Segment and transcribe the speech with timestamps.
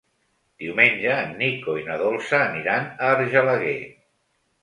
[0.61, 3.79] Diumenge en Nico i na Dolça aniran a Argelaguer.